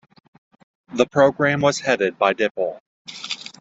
The 0.95 1.05
program 1.05 1.61
was 1.61 1.79
headed 1.81 2.17
by 2.17 2.33
Dipl. 2.33 2.79